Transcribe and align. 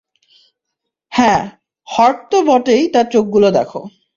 হ্যাঁ, 1.11 1.41
হট 1.87 2.15
তো 2.31 2.37
বটেই 2.47 2.83
তার 2.93 3.05
চোখগুলো 3.13 3.47
দেখ! 3.51 3.69